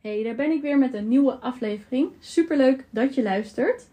Hey, 0.00 0.22
daar 0.22 0.34
ben 0.34 0.50
ik 0.50 0.62
weer 0.62 0.78
met 0.78 0.94
een 0.94 1.08
nieuwe 1.08 1.32
aflevering. 1.32 2.08
Superleuk 2.18 2.84
dat 2.90 3.14
je 3.14 3.22
luistert. 3.22 3.86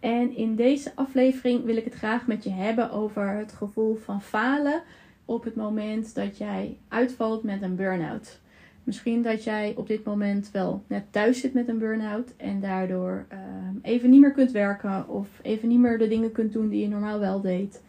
En 0.00 0.36
in 0.36 0.54
deze 0.54 0.92
aflevering 0.94 1.64
wil 1.64 1.76
ik 1.76 1.84
het 1.84 1.94
graag 1.94 2.26
met 2.26 2.44
je 2.44 2.50
hebben 2.50 2.90
over 2.90 3.28
het 3.28 3.52
gevoel 3.52 3.96
van 3.96 4.22
falen 4.22 4.82
op 5.24 5.44
het 5.44 5.54
moment 5.54 6.14
dat 6.14 6.38
jij 6.38 6.76
uitvalt 6.88 7.42
met 7.42 7.62
een 7.62 7.76
burn-out. 7.76 8.40
Misschien 8.84 9.22
dat 9.22 9.44
jij 9.44 9.74
op 9.76 9.86
dit 9.86 10.04
moment 10.04 10.50
wel 10.50 10.82
net 10.86 11.04
thuis 11.10 11.40
zit 11.40 11.54
met 11.54 11.68
een 11.68 11.78
burn-out 11.78 12.32
en 12.36 12.60
daardoor 12.60 13.26
uh, 13.32 13.38
even 13.82 14.10
niet 14.10 14.20
meer 14.20 14.32
kunt 14.32 14.50
werken 14.50 15.08
of 15.08 15.28
even 15.42 15.68
niet 15.68 15.78
meer 15.78 15.98
de 15.98 16.08
dingen 16.08 16.32
kunt 16.32 16.52
doen 16.52 16.68
die 16.68 16.80
je 16.80 16.88
normaal 16.88 17.18
wel 17.18 17.40
deed. 17.40 17.82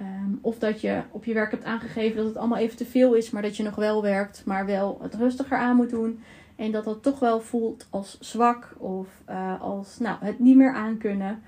Um, 0.00 0.38
of 0.40 0.58
dat 0.58 0.80
je 0.80 1.02
op 1.10 1.24
je 1.24 1.34
werk 1.34 1.50
hebt 1.50 1.64
aangegeven 1.64 2.16
dat 2.16 2.26
het 2.26 2.36
allemaal 2.36 2.58
even 2.58 2.76
te 2.76 2.86
veel 2.86 3.14
is, 3.14 3.30
maar 3.30 3.42
dat 3.42 3.56
je 3.56 3.62
nog 3.62 3.74
wel 3.74 4.02
werkt, 4.02 4.42
maar 4.44 4.66
wel 4.66 4.98
het 5.02 5.14
rustiger 5.14 5.56
aan 5.56 5.76
moet 5.76 5.90
doen. 5.90 6.20
En 6.60 6.72
dat 6.72 6.84
dat 6.84 7.02
toch 7.02 7.18
wel 7.18 7.40
voelt 7.40 7.86
als 7.90 8.18
zwak 8.20 8.74
of 8.78 9.08
uh, 9.30 9.60
als 9.60 9.98
nou, 9.98 10.16
het 10.20 10.38
niet 10.38 10.56
meer 10.56 10.74
aankunnen. 10.74 11.42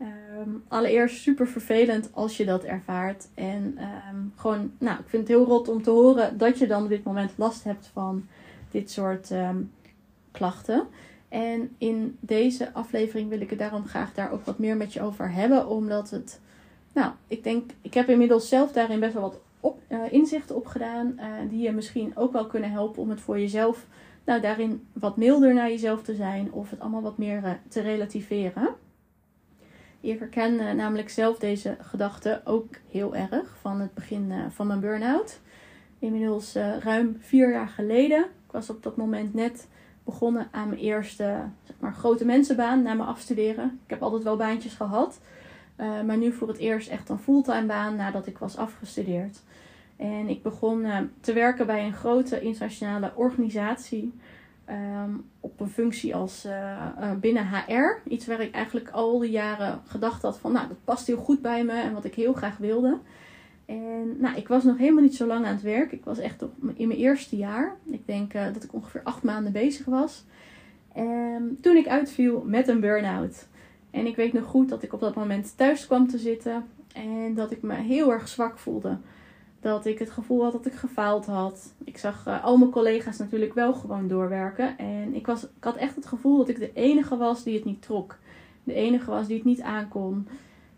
Um, 0.00 0.64
allereerst 0.68 1.22
super 1.22 1.48
vervelend 1.48 2.08
als 2.12 2.36
je 2.36 2.44
dat 2.44 2.64
ervaart. 2.64 3.28
En 3.34 3.78
um, 4.12 4.32
gewoon, 4.36 4.72
nou, 4.78 4.98
ik 4.98 5.08
vind 5.08 5.28
het 5.28 5.36
heel 5.36 5.46
rot 5.46 5.68
om 5.68 5.82
te 5.82 5.90
horen 5.90 6.38
dat 6.38 6.58
je 6.58 6.66
dan 6.66 6.82
op 6.82 6.88
dit 6.88 7.04
moment 7.04 7.32
last 7.36 7.64
hebt 7.64 7.90
van 7.92 8.26
dit 8.70 8.90
soort 8.90 9.30
um, 9.30 9.72
klachten. 10.30 10.86
En 11.28 11.74
in 11.78 12.16
deze 12.20 12.72
aflevering 12.72 13.28
wil 13.28 13.40
ik 13.40 13.50
het 13.50 13.58
daarom 13.58 13.86
graag 13.86 14.14
daar 14.14 14.32
ook 14.32 14.44
wat 14.44 14.58
meer 14.58 14.76
met 14.76 14.92
je 14.92 15.02
over 15.02 15.32
hebben. 15.32 15.68
Omdat 15.68 16.10
het, 16.10 16.40
nou, 16.92 17.12
ik 17.28 17.44
denk, 17.44 17.70
ik 17.82 17.94
heb 17.94 18.08
inmiddels 18.08 18.48
zelf 18.48 18.72
daarin 18.72 19.00
best 19.00 19.12
wel 19.12 19.22
wat 19.22 19.40
op, 19.60 19.80
uh, 19.88 20.12
inzichten 20.12 20.56
opgedaan. 20.56 21.14
Uh, 21.16 21.24
die 21.50 21.60
je 21.60 21.72
misschien 21.72 22.16
ook 22.16 22.32
wel 22.32 22.46
kunnen 22.46 22.70
helpen 22.70 23.02
om 23.02 23.10
het 23.10 23.20
voor 23.20 23.40
jezelf 23.40 23.86
nou, 24.28 24.40
daarin 24.40 24.86
wat 24.92 25.16
milder 25.16 25.54
naar 25.54 25.68
jezelf 25.68 26.02
te 26.02 26.14
zijn 26.14 26.52
of 26.52 26.70
het 26.70 26.80
allemaal 26.80 27.02
wat 27.02 27.18
meer 27.18 27.42
uh, 27.44 27.50
te 27.68 27.80
relativeren. 27.80 28.68
Ik 30.00 30.18
herken 30.18 30.54
uh, 30.54 30.72
namelijk 30.72 31.08
zelf 31.08 31.38
deze 31.38 31.76
gedachte 31.80 32.40
ook 32.44 32.74
heel 32.90 33.16
erg 33.16 33.56
van 33.60 33.80
het 33.80 33.94
begin 33.94 34.30
uh, 34.30 34.44
van 34.50 34.66
mijn 34.66 34.80
burn-out. 34.80 35.40
Inmiddels 35.98 36.54
ruim 36.80 37.16
vier 37.20 37.50
jaar 37.50 37.68
geleden. 37.68 38.24
Ik 38.24 38.52
was 38.52 38.70
op 38.70 38.82
dat 38.82 38.96
moment 38.96 39.34
net 39.34 39.68
begonnen 40.04 40.48
aan 40.50 40.68
mijn 40.68 40.80
eerste 40.80 41.40
zeg 41.62 41.76
maar, 41.78 41.94
grote 41.94 42.24
mensenbaan 42.24 42.82
na 42.82 42.94
mijn 42.94 43.08
afstuderen. 43.08 43.80
Ik 43.84 43.90
heb 43.90 44.02
altijd 44.02 44.22
wel 44.22 44.36
baantjes 44.36 44.74
gehad. 44.74 45.20
maar 45.76 46.16
nu 46.16 46.32
voor 46.32 46.48
het 46.48 46.58
eerst 46.58 46.88
echt 46.88 47.08
een 47.08 47.18
fulltime 47.18 47.66
baan 47.66 47.96
nadat 47.96 48.26
ik 48.26 48.38
was 48.38 48.56
afgestudeerd. 48.56 49.40
En 49.98 50.28
ik 50.28 50.42
begon 50.42 50.80
uh, 50.84 50.98
te 51.20 51.32
werken 51.32 51.66
bij 51.66 51.86
een 51.86 51.92
grote 51.92 52.40
internationale 52.40 53.12
organisatie. 53.14 54.12
Um, 54.70 55.24
op 55.40 55.60
een 55.60 55.68
functie 55.68 56.14
als 56.14 56.46
uh, 56.46 56.52
uh, 57.00 57.12
binnen 57.20 57.48
HR. 57.48 58.10
Iets 58.10 58.26
waar 58.26 58.40
ik 58.40 58.54
eigenlijk 58.54 58.90
al 58.90 59.18
die 59.18 59.30
jaren 59.30 59.80
gedacht 59.86 60.22
had 60.22 60.38
van, 60.38 60.52
nou, 60.52 60.68
dat 60.68 60.84
past 60.84 61.06
heel 61.06 61.16
goed 61.16 61.42
bij 61.42 61.64
me 61.64 61.72
en 61.72 61.92
wat 61.92 62.04
ik 62.04 62.14
heel 62.14 62.32
graag 62.32 62.56
wilde. 62.56 62.98
En 63.66 64.16
nou, 64.18 64.36
ik 64.36 64.48
was 64.48 64.64
nog 64.64 64.78
helemaal 64.78 65.02
niet 65.02 65.16
zo 65.16 65.26
lang 65.26 65.46
aan 65.46 65.52
het 65.52 65.62
werk. 65.62 65.92
Ik 65.92 66.04
was 66.04 66.18
echt 66.18 66.42
in 66.74 66.88
mijn 66.88 67.00
eerste 67.00 67.36
jaar. 67.36 67.76
Ik 67.84 68.06
denk 68.06 68.32
dat 68.32 68.64
ik 68.64 68.74
ongeveer 68.74 69.02
acht 69.04 69.22
maanden 69.22 69.52
bezig 69.52 69.86
was. 69.86 70.24
En 70.92 71.58
toen 71.60 71.76
ik 71.76 71.88
uitviel 71.88 72.42
met 72.46 72.68
een 72.68 72.80
burn-out. 72.80 73.46
En 73.90 74.06
ik 74.06 74.16
weet 74.16 74.32
nog 74.32 74.44
goed 74.44 74.68
dat 74.68 74.82
ik 74.82 74.92
op 74.92 75.00
dat 75.00 75.14
moment 75.14 75.56
thuis 75.56 75.86
kwam 75.86 76.08
te 76.08 76.18
zitten. 76.18 76.64
En 76.92 77.34
dat 77.34 77.50
ik 77.50 77.62
me 77.62 77.74
heel 77.74 78.12
erg 78.12 78.28
zwak 78.28 78.58
voelde 78.58 78.98
dat 79.60 79.86
ik 79.86 79.98
het 79.98 80.10
gevoel 80.10 80.42
had 80.42 80.52
dat 80.52 80.66
ik 80.66 80.72
gefaald 80.72 81.26
had. 81.26 81.74
Ik 81.84 81.98
zag 81.98 82.26
uh, 82.28 82.44
al 82.44 82.56
mijn 82.56 82.70
collega's 82.70 83.18
natuurlijk 83.18 83.54
wel 83.54 83.72
gewoon 83.72 84.08
doorwerken. 84.08 84.78
En 84.78 85.14
ik, 85.14 85.26
was, 85.26 85.42
ik 85.42 85.64
had 85.64 85.76
echt 85.76 85.94
het 85.94 86.06
gevoel 86.06 86.36
dat 86.36 86.48
ik 86.48 86.58
de 86.58 86.72
enige 86.72 87.16
was 87.16 87.44
die 87.44 87.54
het 87.54 87.64
niet 87.64 87.82
trok. 87.82 88.18
De 88.64 88.74
enige 88.74 89.10
was 89.10 89.26
die 89.26 89.36
het 89.36 89.44
niet 89.44 89.60
aankon. 89.60 90.28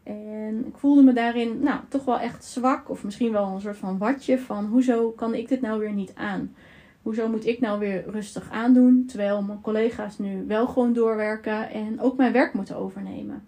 En 0.02 0.66
ik 0.66 0.76
voelde 0.76 1.02
me 1.02 1.12
daarin 1.12 1.60
nou, 1.60 1.80
toch 1.88 2.04
wel 2.04 2.18
echt 2.18 2.44
zwak. 2.44 2.90
Of 2.90 3.04
misschien 3.04 3.32
wel 3.32 3.46
een 3.46 3.60
soort 3.60 3.76
van 3.76 3.98
watje 3.98 4.38
van 4.38 4.66
hoezo 4.66 5.10
kan 5.10 5.34
ik 5.34 5.48
dit 5.48 5.60
nou 5.60 5.80
weer 5.80 5.92
niet 5.92 6.14
aan? 6.14 6.54
Hoezo 7.02 7.28
moet 7.28 7.46
ik 7.46 7.60
nou 7.60 7.78
weer 7.78 8.04
rustig 8.10 8.50
aandoen? 8.50 9.04
Terwijl 9.06 9.42
mijn 9.42 9.60
collega's 9.60 10.18
nu 10.18 10.44
wel 10.46 10.66
gewoon 10.66 10.92
doorwerken 10.92 11.70
en 11.70 12.00
ook 12.00 12.16
mijn 12.16 12.32
werk 12.32 12.54
moeten 12.54 12.76
overnemen. 12.76 13.44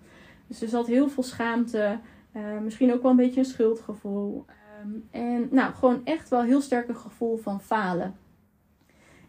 Dus 0.47 0.63
er 0.63 0.69
zat 0.69 0.87
heel 0.87 1.09
veel 1.09 1.23
schaamte. 1.23 1.99
Uh, 2.37 2.43
misschien 2.65 2.93
ook 2.93 3.03
wel 3.03 3.11
een 3.11 3.17
beetje 3.17 3.41
een 3.41 3.47
schuldgevoel. 3.47 4.45
Um, 4.85 5.09
en 5.11 5.49
nou, 5.51 5.75
gewoon 5.75 6.01
echt 6.05 6.29
wel 6.29 6.43
heel 6.43 6.61
sterk 6.61 6.89
een 6.89 6.97
gevoel 6.97 7.37
van 7.37 7.61
falen. 7.61 8.15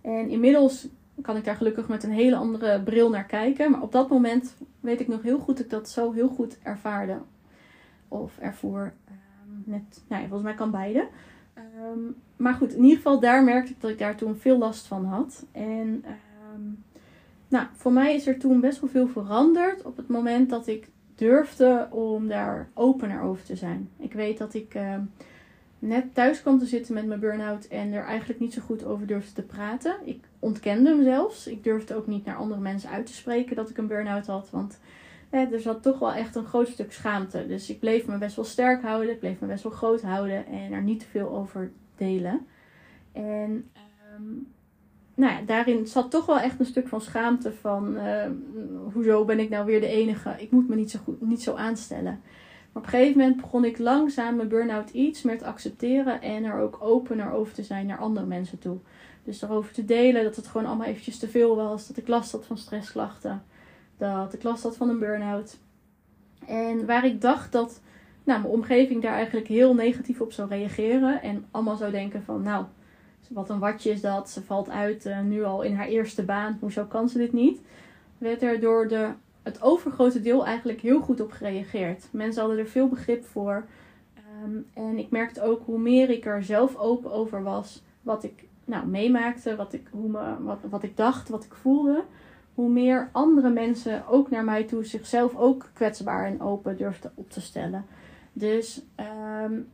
En 0.01 0.29
inmiddels 0.29 0.87
kan 1.21 1.37
ik 1.37 1.43
daar 1.43 1.55
gelukkig 1.55 1.87
met 1.87 2.03
een 2.03 2.11
hele 2.11 2.35
andere 2.35 2.81
bril 2.81 3.09
naar 3.09 3.25
kijken. 3.25 3.71
Maar 3.71 3.81
op 3.81 3.91
dat 3.91 4.09
moment 4.09 4.55
weet 4.79 4.99
ik 4.99 5.07
nog 5.07 5.21
heel 5.21 5.39
goed 5.39 5.55
dat 5.57 5.65
ik 5.65 5.71
dat 5.71 5.89
zo 5.89 6.11
heel 6.11 6.29
goed 6.29 6.57
ervaarde. 6.63 7.17
Of 8.07 8.37
ervoor. 8.37 8.93
Um, 9.07 9.63
net, 9.65 10.03
nou 10.07 10.21
ja, 10.21 10.27
volgens 10.27 10.49
mij 10.49 10.57
kan 10.57 10.71
beide. 10.71 11.07
Um, 11.81 12.15
maar 12.35 12.53
goed, 12.53 12.73
in 12.73 12.83
ieder 12.83 12.97
geval 12.97 13.19
daar 13.19 13.43
merkte 13.43 13.71
ik 13.71 13.81
dat 13.81 13.91
ik 13.91 13.99
daar 13.99 14.15
toen 14.15 14.35
veel 14.35 14.57
last 14.57 14.87
van 14.87 15.05
had. 15.05 15.45
En 15.51 16.05
nou, 17.47 17.67
voor 17.73 17.93
mij 17.93 18.15
is 18.15 18.27
er 18.27 18.39
toen 18.39 18.59
best 18.59 18.79
wel 18.79 18.89
veel 18.89 19.07
veranderd 19.07 19.83
op 19.83 19.97
het 19.97 20.07
moment 20.07 20.49
dat 20.49 20.67
ik 20.67 20.89
durfde 21.15 21.87
om 21.91 22.27
daar 22.27 22.69
opener 22.73 23.21
over 23.21 23.43
te 23.43 23.55
zijn. 23.55 23.89
Ik 23.97 24.13
weet 24.13 24.37
dat 24.37 24.53
ik 24.53 24.75
net 25.87 26.13
thuis 26.13 26.41
kwam 26.41 26.59
te 26.59 26.65
zitten 26.65 26.93
met 26.93 27.05
mijn 27.05 27.19
burn-out 27.19 27.65
en 27.65 27.93
er 27.93 28.03
eigenlijk 28.03 28.39
niet 28.39 28.53
zo 28.53 28.61
goed 28.61 28.85
over 28.85 29.07
durfde 29.07 29.33
te 29.33 29.41
praten. 29.41 29.95
Ik 30.03 30.23
ontkende 30.39 30.89
hem 30.89 31.03
zelfs. 31.03 31.47
Ik 31.47 31.63
durfde 31.63 31.95
ook 31.95 32.07
niet 32.07 32.25
naar 32.25 32.35
andere 32.35 32.61
mensen 32.61 32.89
uit 32.89 33.05
te 33.05 33.13
spreken 33.13 33.55
dat 33.55 33.69
ik 33.69 33.77
een 33.77 33.87
burn-out 33.87 34.25
had, 34.25 34.49
want 34.49 34.79
eh, 35.29 35.51
er 35.51 35.59
zat 35.59 35.83
toch 35.83 35.99
wel 35.99 36.13
echt 36.13 36.35
een 36.35 36.45
groot 36.45 36.67
stuk 36.67 36.91
schaamte. 36.91 37.47
Dus 37.47 37.69
ik 37.69 37.79
bleef 37.79 38.07
me 38.07 38.17
best 38.17 38.35
wel 38.35 38.45
sterk 38.45 38.81
houden, 38.81 39.11
ik 39.13 39.19
bleef 39.19 39.39
me 39.39 39.47
best 39.47 39.63
wel 39.63 39.71
groot 39.71 40.01
houden 40.01 40.45
en 40.45 40.71
er 40.71 40.81
niet 40.81 40.99
te 40.99 41.05
veel 41.05 41.29
over 41.29 41.71
delen. 41.95 42.45
En 43.11 43.69
um, 44.15 44.47
nou 45.15 45.33
ja, 45.33 45.41
daarin 45.45 45.87
zat 45.87 46.11
toch 46.11 46.25
wel 46.25 46.39
echt 46.39 46.59
een 46.59 46.65
stuk 46.65 46.87
van 46.87 47.01
schaamte 47.01 47.53
van 47.53 47.95
uh, 47.95 48.25
hoezo 48.93 49.25
ben 49.25 49.39
ik 49.39 49.49
nou 49.49 49.65
weer 49.65 49.79
de 49.79 49.87
enige? 49.87 50.35
Ik 50.37 50.51
moet 50.51 50.69
me 50.69 50.75
niet 50.75 50.91
zo, 50.91 50.99
goed, 51.03 51.21
niet 51.21 51.43
zo 51.43 51.55
aanstellen. 51.55 52.21
Op 52.73 52.83
een 52.83 52.89
gegeven 52.89 53.17
moment 53.17 53.41
begon 53.41 53.65
ik 53.65 53.77
langzaam 53.77 54.35
mijn 54.35 54.47
burn-out 54.47 54.89
iets 54.89 55.21
meer 55.21 55.37
te 55.37 55.45
accepteren 55.45 56.21
en 56.21 56.43
er 56.43 56.59
ook 56.59 56.77
opener 56.81 57.31
over 57.31 57.53
te 57.53 57.63
zijn 57.63 57.85
naar 57.85 57.97
andere 57.97 58.25
mensen 58.25 58.59
toe. 58.59 58.77
Dus 59.23 59.41
erover 59.41 59.73
te 59.73 59.85
delen 59.85 60.23
dat 60.23 60.35
het 60.35 60.47
gewoon 60.47 60.67
allemaal 60.67 60.87
eventjes 60.87 61.19
te 61.19 61.29
veel 61.29 61.55
was, 61.55 61.87
dat 61.87 61.97
ik 61.97 62.07
last 62.07 62.31
had 62.31 62.45
van 62.45 62.57
stressklachten, 62.57 63.43
dat 63.97 64.33
ik 64.33 64.43
last 64.43 64.63
had 64.63 64.77
van 64.77 64.89
een 64.89 64.99
burn-out. 64.99 65.57
En 66.47 66.85
waar 66.85 67.05
ik 67.05 67.21
dacht 67.21 67.51
dat 67.51 67.81
nou, 68.23 68.41
mijn 68.41 68.53
omgeving 68.53 69.01
daar 69.01 69.13
eigenlijk 69.13 69.47
heel 69.47 69.75
negatief 69.75 70.21
op 70.21 70.31
zou 70.31 70.49
reageren 70.49 71.21
en 71.21 71.45
allemaal 71.51 71.75
zou 71.75 71.91
denken 71.91 72.23
van 72.23 72.41
nou, 72.41 72.65
wat 73.29 73.49
een 73.49 73.59
watje 73.59 73.91
is 73.91 74.01
dat, 74.01 74.29
ze 74.29 74.41
valt 74.41 74.69
uit 74.69 75.05
uh, 75.05 75.19
nu 75.21 75.43
al 75.43 75.61
in 75.61 75.75
haar 75.75 75.87
eerste 75.87 76.23
baan, 76.23 76.57
hoezo 76.59 76.85
kan 76.85 77.09
ze 77.09 77.17
dit 77.17 77.33
niet? 77.33 77.61
Werd 78.17 78.41
er 78.41 78.59
door 78.59 78.87
de 78.87 79.09
het 79.43 79.61
overgrote 79.61 80.21
deel 80.21 80.45
eigenlijk 80.45 80.81
heel 80.81 80.99
goed 81.01 81.21
op 81.21 81.31
gereageerd. 81.31 82.07
Mensen 82.11 82.41
hadden 82.41 82.59
er 82.59 82.67
veel 82.67 82.87
begrip 82.87 83.25
voor. 83.25 83.65
Um, 84.43 84.65
en 84.73 84.97
ik 84.97 85.09
merkte 85.09 85.41
ook 85.41 85.65
hoe 85.65 85.79
meer 85.79 86.09
ik 86.09 86.25
er 86.25 86.43
zelf 86.43 86.75
open 86.75 87.11
over 87.11 87.43
was, 87.43 87.83
wat 88.01 88.23
ik 88.23 88.43
nou, 88.65 88.87
meemaakte, 88.87 89.55
wat 89.55 89.73
ik, 89.73 89.87
hoe 89.91 90.09
me, 90.09 90.43
wat, 90.43 90.59
wat 90.69 90.83
ik 90.83 90.97
dacht, 90.97 91.29
wat 91.29 91.43
ik 91.43 91.53
voelde. 91.53 92.03
Hoe 92.53 92.69
meer 92.69 93.09
andere 93.11 93.49
mensen 93.49 94.07
ook 94.07 94.29
naar 94.29 94.43
mij 94.43 94.63
toe 94.63 94.85
zichzelf 94.85 95.35
ook 95.35 95.69
kwetsbaar 95.73 96.25
en 96.25 96.41
open 96.41 96.77
durfden 96.77 97.11
op 97.15 97.29
te 97.29 97.41
stellen. 97.41 97.85
Dus 98.33 98.81
um, 99.45 99.71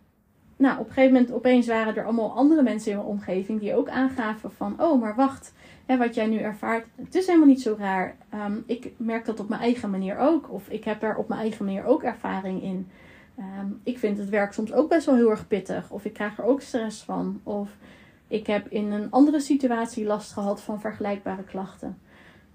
nou, 0.60 0.80
op 0.80 0.88
een 0.88 0.94
gegeven 0.94 1.14
moment 1.14 1.32
opeens 1.32 1.68
waren 1.68 1.96
er 1.96 2.04
allemaal 2.04 2.32
andere 2.32 2.64
mensen 2.64 2.92
in 2.92 2.98
mijn 2.98 3.10
omgeving 3.10 3.60
die 3.60 3.76
ook 3.76 3.90
aangaven 3.90 4.52
van, 4.52 4.82
oh, 4.82 5.02
maar 5.02 5.16
wacht, 5.16 5.54
hè, 5.86 5.98
wat 5.98 6.16
jij 6.16 6.28
nu 6.28 6.38
ervaart, 6.38 6.86
het 6.96 7.16
is 7.16 7.26
helemaal 7.26 7.48
niet 7.48 7.62
zo 7.62 7.76
raar. 7.80 8.16
Um, 8.34 8.64
ik 8.66 8.92
merk 8.98 9.26
dat 9.26 9.40
op 9.40 9.50
mijn 9.50 9.62
eigen 9.62 9.90
manier 9.90 10.18
ook, 10.18 10.52
of 10.52 10.70
ik 10.70 10.84
heb 10.84 11.04
er 11.04 11.16
op 11.16 11.28
mijn 11.28 11.42
eigen 11.42 11.66
manier 11.66 11.86
ook 11.86 12.04
ervaring 12.04 12.64
in. 12.64 12.88
Um, 13.38 13.80
ik 13.84 14.00
vind 14.00 14.18
het 14.18 14.30
werk 14.30 14.54
soms 14.54 14.74
ook 14.74 14.90
best 14.90 15.06
wel 15.06 15.16
heel 15.16 15.30
erg 15.30 15.48
pittig, 15.48 15.92
of 15.92 16.06
ik 16.06 16.14
krijg 16.14 16.38
er 16.38 16.44
ook 16.44 16.62
stress 16.62 17.04
van, 17.04 17.42
of 17.44 17.70
ik 18.28 18.48
heb 18.48 18.68
in 18.68 18.92
een 18.92 19.12
andere 19.12 19.40
situatie 19.40 20.06
last 20.06 20.32
gehad 20.32 20.62
van 20.62 20.82
vergelijkbare 20.82 21.44
klachten. 21.44 21.98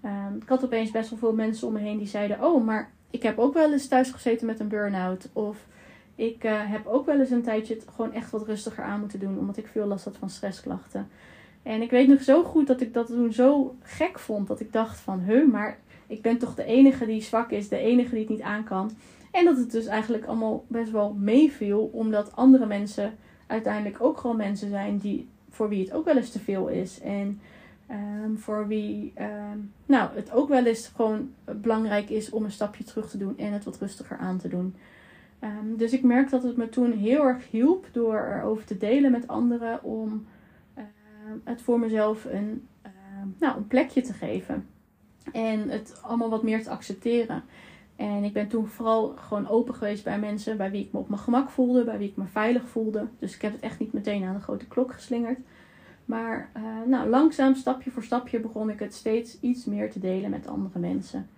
Um, 0.04 0.36
ik 0.42 0.48
had 0.48 0.64
opeens 0.64 0.90
best 0.90 1.10
wel 1.10 1.18
veel 1.18 1.34
mensen 1.34 1.66
om 1.66 1.72
me 1.72 1.80
heen 1.80 1.98
die 1.98 2.06
zeiden, 2.06 2.44
oh, 2.44 2.64
maar 2.64 2.90
ik 3.10 3.22
heb 3.22 3.38
ook 3.38 3.54
wel 3.54 3.72
eens 3.72 3.88
thuis 3.88 4.10
gezeten 4.10 4.46
met 4.46 4.60
een 4.60 4.68
burn-out, 4.68 5.28
of 5.32 5.66
ik 6.14 6.44
uh, 6.44 6.52
heb 6.70 6.86
ook 6.86 7.06
wel 7.06 7.18
eens 7.18 7.30
een 7.30 7.42
tijdje 7.42 7.74
het 7.74 7.86
gewoon 7.94 8.12
echt 8.12 8.30
wat 8.30 8.46
rustiger 8.46 8.84
aan 8.84 9.00
moeten 9.00 9.18
doen, 9.18 9.38
omdat 9.38 9.56
ik 9.56 9.66
veel 9.66 9.86
last 9.86 10.04
had 10.04 10.16
van 10.16 10.30
stressklachten. 10.30 11.08
En 11.62 11.82
ik 11.82 11.90
weet 11.90 12.08
nog 12.08 12.22
zo 12.22 12.44
goed 12.44 12.66
dat 12.66 12.80
ik 12.80 12.94
dat 12.94 13.06
toen 13.06 13.32
zo 13.32 13.76
gek 13.82 14.18
vond, 14.18 14.46
dat 14.46 14.60
ik 14.60 14.72
dacht 14.72 15.00
van, 15.00 15.20
he, 15.20 15.44
maar 15.44 15.78
ik 16.06 16.22
ben 16.22 16.38
toch 16.38 16.54
de 16.54 16.64
enige 16.64 17.06
die 17.06 17.22
zwak 17.22 17.50
is, 17.50 17.68
de 17.68 17.78
enige 17.78 18.10
die 18.10 18.20
het 18.20 18.28
niet 18.28 18.42
aan 18.42 18.64
kan. 18.64 18.90
En 19.30 19.44
dat 19.44 19.56
het 19.56 19.70
dus 19.70 19.86
eigenlijk 19.86 20.24
allemaal 20.24 20.64
best 20.68 20.90
wel 20.90 21.12
meeviel, 21.12 21.90
omdat 21.92 22.36
andere 22.36 22.66
mensen 22.66 23.16
uiteindelijk 23.46 24.02
ook 24.02 24.18
gewoon 24.18 24.36
mensen 24.36 24.68
zijn 24.68 24.98
die, 24.98 25.28
voor 25.50 25.68
wie 25.68 25.84
het 25.84 25.92
ook 25.92 26.04
wel 26.04 26.16
eens 26.16 26.30
te 26.30 26.40
veel 26.40 26.68
is. 26.68 27.00
En 27.00 27.40
Ehm, 27.86 28.36
voor 28.36 28.66
wie 28.68 29.12
ehm, 29.14 29.58
nou, 29.86 30.10
het 30.14 30.32
ook 30.32 30.48
wel 30.48 30.64
eens 30.64 30.90
gewoon 30.94 31.30
belangrijk 31.44 32.10
is 32.10 32.30
om 32.30 32.44
een 32.44 32.50
stapje 32.50 32.84
terug 32.84 33.10
te 33.10 33.18
doen 33.18 33.38
en 33.38 33.52
het 33.52 33.64
wat 33.64 33.78
rustiger 33.78 34.16
aan 34.16 34.38
te 34.38 34.48
doen. 34.48 34.74
Ehm, 35.44 35.76
dus 35.76 35.92
ik 35.92 36.02
merk 36.02 36.30
dat 36.30 36.42
het 36.42 36.56
me 36.56 36.68
toen 36.68 36.92
heel 36.92 37.24
erg 37.24 37.50
hielp 37.50 37.86
door 37.92 38.18
erover 38.18 38.64
te 38.64 38.76
delen 38.76 39.10
met 39.10 39.28
anderen 39.28 39.82
om 39.82 40.26
het 41.44 41.62
voor 41.62 41.78
mezelf 41.78 42.24
een, 42.24 42.68
nou, 43.38 43.56
een 43.56 43.66
plekje 43.66 44.00
te 44.00 44.12
geven. 44.12 44.66
En 45.32 45.68
het 45.68 46.00
allemaal 46.02 46.30
wat 46.30 46.42
meer 46.42 46.62
te 46.62 46.70
accepteren. 46.70 47.42
En 47.96 48.24
ik 48.24 48.32
ben 48.32 48.48
toen 48.48 48.66
vooral 48.66 49.08
gewoon 49.16 49.48
open 49.48 49.74
geweest 49.74 50.04
bij 50.04 50.18
mensen 50.18 50.56
bij 50.56 50.70
wie 50.70 50.84
ik 50.84 50.92
me 50.92 50.98
op 50.98 51.08
mijn 51.08 51.20
gemak 51.20 51.50
voelde, 51.50 51.84
bij 51.84 51.98
wie 51.98 52.08
ik 52.08 52.16
me 52.16 52.26
veilig 52.26 52.68
voelde. 52.68 53.06
Dus 53.18 53.34
ik 53.34 53.42
heb 53.42 53.52
het 53.52 53.60
echt 53.60 53.78
niet 53.78 53.92
meteen 53.92 54.24
aan 54.24 54.34
de 54.34 54.40
grote 54.40 54.66
klok 54.66 54.92
geslingerd. 54.92 55.38
Maar 56.04 56.50
uh, 56.56 56.62
nou, 56.86 57.08
langzaam, 57.08 57.54
stapje 57.54 57.90
voor 57.90 58.04
stapje, 58.04 58.40
begon 58.40 58.70
ik 58.70 58.78
het 58.78 58.94
steeds 58.94 59.40
iets 59.40 59.64
meer 59.64 59.90
te 59.90 59.98
delen 59.98 60.30
met 60.30 60.46
andere 60.46 60.78
mensen. 60.78 61.28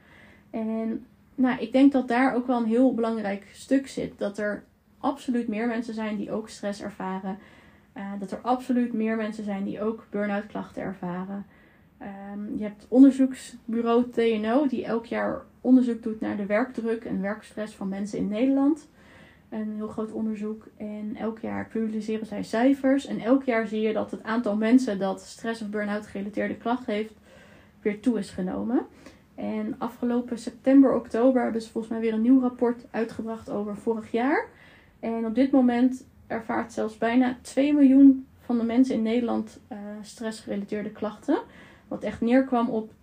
En 0.50 1.06
nou, 1.36 1.60
ik 1.60 1.72
denk 1.72 1.92
dat 1.92 2.08
daar 2.08 2.34
ook 2.34 2.46
wel 2.46 2.58
een 2.58 2.68
heel 2.68 2.94
belangrijk 2.94 3.46
stuk 3.52 3.88
zit. 3.88 4.18
Dat 4.18 4.38
er 4.38 4.64
absoluut 4.98 5.48
meer 5.48 5.66
mensen 5.66 5.94
zijn 5.94 6.16
die 6.16 6.32
ook 6.32 6.48
stress 6.48 6.82
ervaren. 6.82 7.38
Uh, 7.96 8.12
dat 8.18 8.30
er 8.30 8.38
absoluut 8.38 8.92
meer 8.92 9.16
mensen 9.16 9.44
zijn 9.44 9.64
die 9.64 9.80
ook 9.80 10.06
burn-out 10.10 10.46
klachten 10.46 10.82
ervaren. 10.82 11.46
Um, 12.34 12.56
je 12.56 12.62
hebt 12.62 12.86
onderzoeksbureau 12.88 14.10
TNO, 14.10 14.66
die 14.66 14.84
elk 14.84 15.06
jaar 15.06 15.42
onderzoek 15.60 16.02
doet 16.02 16.20
naar 16.20 16.36
de 16.36 16.46
werkdruk 16.46 17.04
en 17.04 17.20
werkstress 17.20 17.74
van 17.74 17.88
mensen 17.88 18.18
in 18.18 18.28
Nederland 18.28 18.88
een 19.48 19.74
heel 19.76 19.88
groot 19.88 20.12
onderzoek. 20.12 20.66
En 20.76 21.16
elk 21.16 21.38
jaar 21.38 21.66
publiceren 21.66 22.26
zij 22.26 22.42
cijfers. 22.42 23.06
En 23.06 23.20
elk 23.20 23.44
jaar 23.44 23.66
zie 23.66 23.80
je 23.80 23.92
dat 23.92 24.10
het 24.10 24.22
aantal 24.22 24.56
mensen 24.56 24.98
dat 24.98 25.20
stress 25.20 25.62
of 25.62 25.68
burn-out 25.68 26.06
gerelateerde 26.06 26.56
klachten 26.56 26.94
heeft, 26.94 27.14
weer 27.80 28.00
toe 28.00 28.18
is 28.18 28.30
genomen. 28.30 28.86
En 29.36 29.74
afgelopen 29.78 30.38
september, 30.38 30.94
oktober 30.94 31.42
hebben 31.42 31.62
ze 31.62 31.70
volgens 31.70 31.92
mij 31.92 32.02
weer 32.02 32.12
een 32.12 32.22
nieuw 32.22 32.40
rapport 32.40 32.84
uitgebracht 32.90 33.50
over 33.50 33.76
vorig 33.76 34.10
jaar. 34.10 34.48
En 35.00 35.26
op 35.26 35.34
dit 35.34 35.50
moment 35.50 36.06
ervaart 36.26 36.72
zelfs 36.72 36.98
bijna 36.98 37.38
2 37.42 37.74
miljoen 37.74 38.26
van 38.40 38.58
de 38.58 38.64
mensen 38.64 38.94
in 38.94 39.02
Nederland 39.02 39.60
uh, 39.72 39.78
stressgerelateerde 40.02 40.90
klachten. 40.90 41.38
Wat 41.88 42.02
echt 42.02 42.20
neerkwam 42.20 42.68
op 42.68 42.90
20%, 42.90 42.94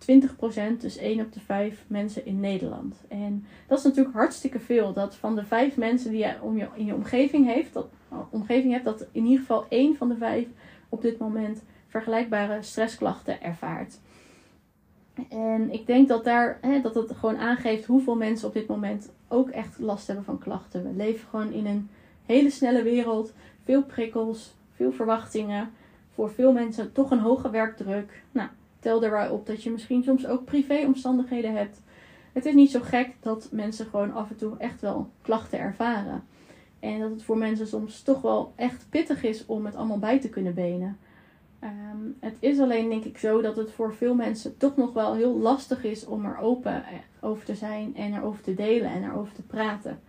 dus 0.78 0.96
1 0.96 1.20
op 1.20 1.32
de 1.32 1.40
5 1.40 1.84
mensen 1.86 2.26
in 2.26 2.40
Nederland. 2.40 2.96
En 3.08 3.46
dat 3.66 3.78
is 3.78 3.84
natuurlijk 3.84 4.14
hartstikke 4.14 4.60
veel. 4.60 4.92
Dat 4.92 5.14
van 5.14 5.34
de 5.34 5.44
5 5.44 5.76
mensen 5.76 6.10
die 6.10 6.20
je 6.20 6.34
om 6.40 6.56
je, 6.56 6.68
in 6.74 6.84
je 6.84 6.94
omgeving, 6.94 7.46
heeft, 7.46 7.72
dat, 7.72 7.88
omgeving 8.30 8.72
hebt, 8.72 8.84
dat 8.84 9.06
in 9.12 9.24
ieder 9.24 9.40
geval 9.40 9.66
1 9.68 9.96
van 9.96 10.08
de 10.08 10.16
5 10.16 10.46
op 10.88 11.02
dit 11.02 11.18
moment 11.18 11.62
vergelijkbare 11.86 12.62
stressklachten 12.62 13.42
ervaart. 13.42 13.98
En 15.28 15.72
ik 15.72 15.86
denk 15.86 16.08
dat, 16.08 16.24
daar, 16.24 16.58
hè, 16.60 16.80
dat 16.80 16.94
het 16.94 17.12
gewoon 17.16 17.36
aangeeft 17.36 17.84
hoeveel 17.84 18.16
mensen 18.16 18.48
op 18.48 18.54
dit 18.54 18.66
moment 18.66 19.10
ook 19.28 19.48
echt 19.48 19.78
last 19.78 20.06
hebben 20.06 20.24
van 20.24 20.38
klachten. 20.38 20.82
We 20.82 20.96
leven 20.96 21.28
gewoon 21.28 21.52
in 21.52 21.66
een 21.66 21.88
hele 22.26 22.50
snelle 22.50 22.82
wereld. 22.82 23.32
Veel 23.64 23.82
prikkels, 23.82 24.54
veel 24.74 24.92
verwachtingen. 24.92 25.70
Voor 26.14 26.30
veel 26.30 26.52
mensen 26.52 26.92
toch 26.92 27.10
een 27.10 27.18
hoge 27.18 27.50
werkdruk. 27.50 28.22
Nou, 28.32 28.48
tel 28.78 29.00
daarbij 29.00 29.28
op 29.28 29.46
dat 29.46 29.62
je 29.62 29.70
misschien 29.70 30.02
soms 30.02 30.26
ook 30.26 30.44
privéomstandigheden 30.44 31.56
hebt. 31.56 31.80
Het 32.32 32.44
is 32.44 32.54
niet 32.54 32.70
zo 32.70 32.80
gek 32.80 33.14
dat 33.20 33.48
mensen 33.50 33.86
gewoon 33.86 34.12
af 34.12 34.30
en 34.30 34.36
toe 34.36 34.54
echt 34.58 34.80
wel 34.80 35.10
klachten 35.22 35.58
ervaren. 35.58 36.22
En 36.80 37.00
dat 37.00 37.10
het 37.10 37.22
voor 37.22 37.38
mensen 37.38 37.66
soms 37.66 38.02
toch 38.02 38.20
wel 38.20 38.52
echt 38.56 38.86
pittig 38.90 39.22
is 39.22 39.46
om 39.46 39.64
het 39.64 39.76
allemaal 39.76 39.98
bij 39.98 40.20
te 40.20 40.28
kunnen 40.28 40.54
benen. 40.54 40.98
Ehm, 41.64 42.10
het 42.20 42.36
is 42.40 42.58
alleen 42.58 42.88
denk 42.88 43.04
ik 43.04 43.18
zo 43.18 43.40
dat 43.40 43.56
het 43.56 43.72
voor 43.72 43.94
veel 43.94 44.14
mensen 44.14 44.56
toch 44.56 44.76
nog 44.76 44.92
wel 44.92 45.14
heel 45.14 45.38
lastig 45.38 45.84
is 45.84 46.06
om 46.06 46.24
er 46.24 46.38
open 46.38 46.74
eh, 46.74 46.92
over 47.20 47.44
te 47.44 47.54
zijn 47.54 47.96
en 47.96 48.14
erover 48.14 48.42
te 48.42 48.54
delen 48.54 48.90
en 48.90 49.04
erover 49.04 49.34
te 49.34 49.42
praten. 49.42 50.00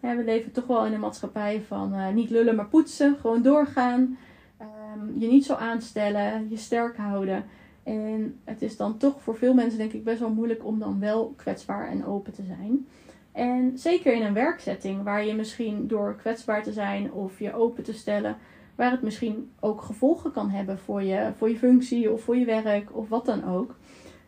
we 0.00 0.22
leven 0.24 0.52
toch 0.52 0.66
wel 0.66 0.86
in 0.86 0.92
een 0.92 1.00
maatschappij 1.00 1.62
van 1.66 1.94
uh, 1.94 2.08
niet 2.08 2.30
lullen 2.30 2.54
maar 2.54 2.68
poetsen, 2.68 3.16
gewoon 3.20 3.42
doorgaan, 3.42 4.18
um, 4.60 5.18
je 5.18 5.26
niet 5.26 5.44
zo 5.44 5.54
aanstellen, 5.54 6.46
je 6.50 6.56
sterk 6.56 6.96
houden. 6.96 7.44
En 7.82 8.40
het 8.44 8.62
is 8.62 8.76
dan 8.76 8.96
toch 8.96 9.22
voor 9.22 9.36
veel 9.36 9.54
mensen 9.54 9.78
denk 9.78 9.92
ik 9.92 10.04
best 10.04 10.20
wel 10.20 10.34
moeilijk 10.34 10.64
om 10.64 10.78
dan 10.78 11.00
wel 11.00 11.32
kwetsbaar 11.36 11.88
en 11.88 12.06
open 12.06 12.32
te 12.32 12.42
zijn. 12.42 12.86
En 13.32 13.78
zeker 13.78 14.14
in 14.14 14.22
een 14.22 14.34
werkzetting 14.34 15.02
waar 15.02 15.24
je 15.24 15.34
misschien 15.34 15.86
door 15.86 16.16
kwetsbaar 16.16 16.62
te 16.62 16.72
zijn 16.72 17.12
of 17.12 17.38
je 17.38 17.54
open 17.54 17.84
te 17.84 17.92
stellen, 17.92 18.36
waar 18.78 18.90
het 18.90 19.02
misschien 19.02 19.50
ook 19.60 19.82
gevolgen 19.82 20.32
kan 20.32 20.50
hebben 20.50 20.78
voor 20.78 21.02
je, 21.02 21.32
voor 21.36 21.48
je 21.50 21.58
functie 21.58 22.12
of 22.12 22.22
voor 22.22 22.36
je 22.36 22.44
werk 22.44 22.96
of 22.96 23.08
wat 23.08 23.26
dan 23.26 23.44
ook. 23.44 23.74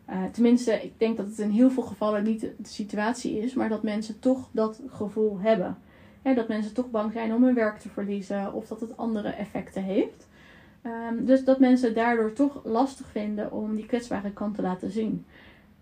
Uh, 0.08 0.24
tenminste, 0.32 0.72
ik 0.72 0.92
denk 0.98 1.16
dat 1.16 1.26
het 1.26 1.38
in 1.38 1.50
heel 1.50 1.70
veel 1.70 1.82
gevallen 1.82 2.22
niet 2.22 2.40
de 2.40 2.54
situatie 2.62 3.38
is, 3.38 3.54
maar 3.54 3.68
dat 3.68 3.82
mensen 3.82 4.18
toch 4.18 4.48
dat 4.52 4.82
gevoel 4.88 5.38
hebben. 5.40 5.78
dat 6.22 6.48
mensen 6.48 6.74
toch 6.74 6.90
bang 6.90 7.12
zijn 7.12 7.34
om 7.34 7.44
hun 7.44 7.54
werk 7.54 7.78
te 7.78 7.88
verliezen 7.88 8.52
of 8.52 8.66
dat 8.66 8.80
het 8.80 8.96
andere 8.96 9.28
effecten 9.28 9.82
heeft. 9.82 10.28
Ehm, 10.82 11.24
dus 11.24 11.44
dat 11.44 11.60
mensen 11.60 11.94
daardoor 11.94 12.32
toch 12.32 12.60
lastig 12.64 13.06
vinden 13.10 13.52
om 13.52 13.74
die 13.74 13.86
kwetsbare 13.86 14.32
kant 14.32 14.54
te 14.54 14.62
laten 14.62 14.90
zien. 14.90 15.24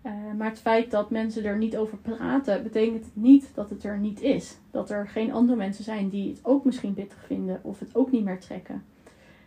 Uh, 0.05 0.11
maar 0.37 0.49
het 0.49 0.59
feit 0.59 0.91
dat 0.91 1.09
mensen 1.09 1.43
er 1.43 1.57
niet 1.57 1.77
over 1.77 1.97
praten, 1.97 2.63
betekent 2.63 3.05
niet 3.13 3.49
dat 3.53 3.69
het 3.69 3.83
er 3.83 3.97
niet 3.97 4.21
is. 4.21 4.57
Dat 4.71 4.89
er 4.89 5.07
geen 5.07 5.33
andere 5.33 5.57
mensen 5.57 5.83
zijn 5.83 6.09
die 6.09 6.29
het 6.29 6.39
ook 6.41 6.65
misschien 6.65 6.93
pittig 6.93 7.25
vinden 7.25 7.59
of 7.63 7.79
het 7.79 7.95
ook 7.95 8.11
niet 8.11 8.23
meer 8.23 8.39
trekken. 8.39 8.83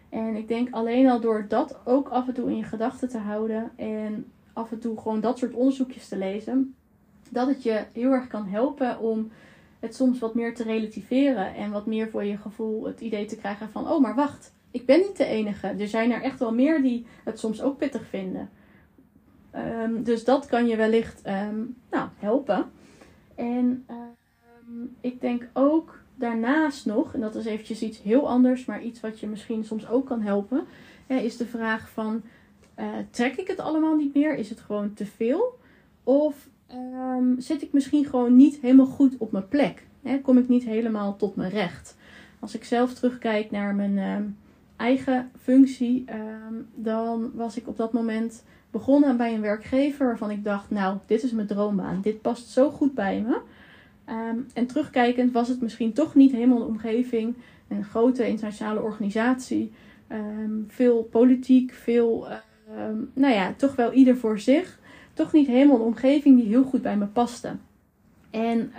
En 0.09 0.37
ik 0.37 0.49
denk 0.49 0.75
alleen 0.75 1.09
al 1.09 1.21
door 1.21 1.45
dat 1.49 1.79
ook 1.85 2.09
af 2.09 2.29
en 2.29 2.35
toe 2.35 2.51
in 2.51 2.57
je 2.57 2.63
gedachten 2.63 3.09
te 3.09 3.19
houden 3.19 3.71
en 3.77 4.33
af 4.53 4.73
en 4.73 4.79
toe 4.79 5.01
gewoon 5.01 5.21
dat 5.21 5.39
soort 5.39 5.55
onderzoekjes 5.55 6.09
te 6.09 6.17
lezen, 6.17 6.75
dat 7.31 7.49
het 7.49 7.63
je 7.63 7.85
heel 7.93 8.11
erg 8.11 8.27
kan 8.27 8.47
helpen 8.47 9.01
om 9.01 9.31
het 9.81 9.95
soms 9.95 10.19
wat 10.19 10.35
meer 10.35 10.55
te 10.55 10.63
relativeren 10.63 11.55
en 11.55 11.71
wat 11.71 11.87
meer 11.87 12.09
voor 12.09 12.25
je 12.25 12.37
gevoel 12.37 12.87
het 12.87 13.01
idee 13.01 13.25
te 13.25 13.37
krijgen 13.37 13.71
van: 13.71 13.91
oh, 13.91 14.01
maar 14.01 14.15
wacht, 14.15 14.53
ik 14.71 14.87
ben 14.87 15.01
niet 15.01 15.17
de 15.17 15.25
enige. 15.25 15.67
Er 15.67 15.89
zijn 15.89 16.13
er 16.13 16.23
echt 16.23 16.39
wel 16.39 16.55
meer 16.55 16.83
die 16.83 17.07
het 17.25 17.39
soms 17.39 17.63
ook 17.63 17.79
pittig 17.79 18.07
vinden. 18.07 18.51
Ehm, 19.53 20.03
dus 20.03 20.25
dat 20.25 20.47
kan 20.47 20.67
je 20.67 20.77
wellicht 20.77 21.23
um, 21.27 21.77
nou, 21.91 22.09
helpen. 22.17 22.71
En 23.35 23.85
ehm, 23.87 24.87
ik 25.01 25.21
denk 25.21 25.49
ook 25.53 25.99
daarnaast 26.15 26.87
nog, 26.87 27.15
en 27.15 27.21
dat 27.21 27.35
is 27.35 27.45
eventjes 27.45 27.83
iets 27.83 28.03
heel 28.03 28.29
anders, 28.29 28.65
maar 28.65 28.83
iets 28.83 29.01
wat 29.01 29.21
je 29.21 29.27
misschien 29.27 29.65
soms 29.65 29.89
ook 29.89 30.07
kan 30.07 30.21
helpen, 30.21 30.65
hè, 31.07 31.17
is 31.17 31.37
de 31.37 31.47
vraag 31.47 31.91
van, 31.91 32.23
uh, 32.79 32.87
trek 33.11 33.37
ik 33.37 33.47
het 33.47 33.61
allemaal 33.61 33.97
niet 33.97 34.15
meer? 34.15 34.35
Is 34.35 34.49
het 34.49 34.61
gewoon 34.61 34.95
te 34.95 35.07
veel? 35.07 35.59
Of 36.05 36.51
zit 37.39 37.63
ik 37.63 37.73
misschien 37.73 38.05
gewoon 38.05 38.37
niet 38.37 38.59
helemaal 38.61 38.87
goed 38.87 39.17
op 39.19 39.33
mijn 39.33 39.49
plek? 39.49 39.87
Hè? 40.03 40.21
Kom 40.21 40.39
ik 40.39 40.49
niet 40.49 40.65
helemaal 40.65 41.17
tot 41.17 41.37
mijn 41.37 41.51
recht? 41.51 41.97
Als 42.39 42.55
ik 42.55 42.65
zelf 42.65 42.95
terugkijk 42.95 43.51
naar 43.51 43.75
mijn 43.75 44.37
eigen 44.77 45.31
functie, 45.41 46.03
ehm, 46.07 46.55
dan 46.75 47.31
was 47.35 47.57
ik 47.57 47.69
op 47.69 47.77
dat 47.77 47.93
moment 47.93 48.45
begonnen 48.73 49.17
bij 49.17 49.35
een 49.35 49.41
werkgever 49.41 50.07
waarvan 50.07 50.31
ik 50.31 50.45
dacht, 50.45 50.71
nou, 50.71 50.99
dit 51.07 51.23
is 51.23 51.33
mijn 51.33 51.47
droombaan. 51.47 52.01
Dit 52.01 52.23
past 52.23 52.49
zo 52.49 52.71
goed 52.71 52.95
bij 52.95 53.21
me. 53.21 53.41
Ehm, 54.05 54.37
en 54.55 54.67
terugkijkend 54.67 55.33
was 55.33 55.49
het 55.49 55.61
misschien 55.61 55.93
toch 55.93 56.15
niet 56.15 56.33
helemaal 56.33 56.59
de 56.59 56.65
omgeving. 56.65 57.35
Een 57.69 57.85
grote 57.85 58.27
internationale 58.27 58.81
organisatie. 58.81 59.73
Ehm, 60.07 60.51
veel 60.69 61.03
politiek, 61.03 61.73
veel, 61.73 62.27
nou 63.15 63.35
ja, 63.35 63.55
toch 63.57 63.77
wel 63.77 63.93
ieder 63.93 64.17
voor 64.17 64.39
zich. 64.39 64.79
Toch 65.15 65.33
niet 65.33 65.47
helemaal 65.47 65.77
de 65.77 65.83
omgeving 65.83 66.39
die 66.41 66.49
heel 66.49 66.65
goed 66.65 66.83
bij 66.83 66.97
me 66.97 67.07
paste. 67.07 67.57
En 68.31 68.73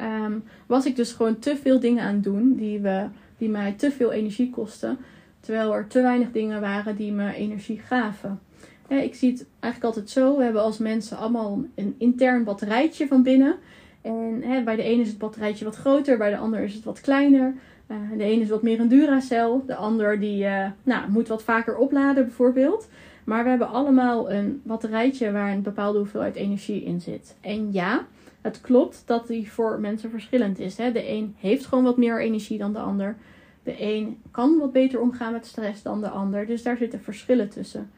was 0.66 0.86
ik 0.86 0.96
dus 0.96 1.12
gewoon 1.12 1.40
te 1.40 1.56
veel 1.56 1.80
dingen 1.80 2.04
aan 2.04 2.14
het 2.14 2.24
doen 2.24 2.56
die, 2.56 2.80
we, 2.80 3.06
die 3.38 3.50
mij 3.50 3.72
te 3.72 3.92
veel 3.92 4.12
energie 4.12 4.50
kosten. 4.50 4.98
Terwijl 5.40 5.74
er 5.74 5.88
te 5.88 6.02
weinig 6.02 6.32
dingen 6.32 6.62
waren 6.62 6.96
die 6.96 7.12
me 7.12 7.34
energie 7.34 7.80
gaven. 7.80 8.40
Ik 8.88 9.16
zie 9.16 9.32
het 9.32 9.46
eigenlijk 9.60 9.96
altijd 9.96 10.10
zo. 10.10 10.38
We 10.38 10.44
hebben 10.44 10.62
als 10.62 10.78
mensen 10.78 11.18
allemaal 11.18 11.64
een 11.76 11.96
intern 11.98 12.44
batterijtje 12.44 13.08
van 13.08 13.24
binnen. 13.24 13.56
En 14.02 14.44
bij 14.66 14.76
de 14.76 14.84
ene 14.84 15.02
is 15.02 15.08
het 15.08 15.18
batterijtje 15.18 15.66
wat 15.66 15.76
groter, 15.76 16.18
bij 16.18 16.30
de 16.30 16.38
ander 16.38 16.60
is 16.60 16.74
het 16.74 16.84
wat 16.84 17.02
kleiner. 17.02 17.56
Uh, 17.88 17.98
de 18.18 18.24
ene 18.24 18.42
is 18.42 18.50
wat 18.50 18.64
meer 18.64 18.80
een 18.80 18.88
Duracell, 18.88 19.60
de 19.66 19.76
ander 19.76 20.20
die 20.20 20.44
uh, 20.44 20.66
nou, 20.84 21.12
moet 21.12 21.28
wat 21.28 21.44
vaker 21.44 21.76
opladen 21.76 22.26
bijvoorbeeld. 22.26 22.88
Maar 23.24 23.44
we 23.44 23.50
hebben 23.50 23.70
allemaal 23.70 24.32
een 24.32 24.62
batterijtje 24.64 25.32
waar 25.32 25.52
een 25.52 25.62
bepaalde 25.62 25.98
hoeveelheid 25.98 26.36
energie 26.36 26.84
in 26.84 27.02
zit. 27.02 27.36
En 27.42 27.72
ja, 27.72 28.06
het 28.42 28.62
klopt 28.62 29.04
dat 29.06 29.28
die 29.28 29.52
voor 29.52 29.80
mensen 29.80 30.10
verschillend 30.10 30.60
is. 30.60 30.78
Hè? 30.78 30.92
De 30.92 31.10
een 31.10 31.36
heeft 31.40 31.66
gewoon 31.66 31.84
wat 31.84 31.98
meer 31.98 32.22
energie 32.22 32.58
dan 32.58 32.74
de 32.74 32.80
ander. 32.80 33.16
De 33.64 33.76
een 33.82 34.18
kan 34.32 34.58
wat 34.58 34.72
beter 34.72 35.00
omgaan 35.00 35.32
met 35.32 35.46
stress 35.46 35.82
dan 35.82 36.02
de 36.02 36.10
ander. 36.10 36.46
Dus 36.46 36.64
daar 36.64 36.78
zitten 36.78 37.02
verschillen 37.02 37.50
tussen. 37.50 37.92